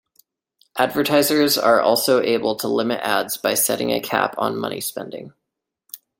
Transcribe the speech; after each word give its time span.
Advertisers 0.79 1.59
are 1.59 1.79
also 1.79 2.23
able 2.23 2.55
to 2.55 2.67
limit 2.67 2.99
ads 3.03 3.37
by 3.37 3.53
setting 3.53 3.91
a 3.91 3.99
cap 4.01 4.33
on 4.39 4.57
money-spending. 4.57 5.31